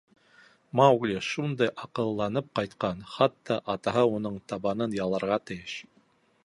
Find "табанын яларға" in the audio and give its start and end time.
4.53-5.41